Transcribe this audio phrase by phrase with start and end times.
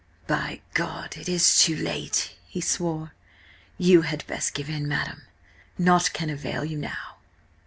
[0.25, 3.13] "By God, it is too late!" he swore.
[3.77, 7.17] "You had best give in, madam–nought can avail you now."